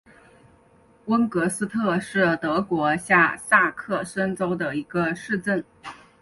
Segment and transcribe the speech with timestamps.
[1.05, 5.63] 温格斯特是德国下萨克森州的一个市镇。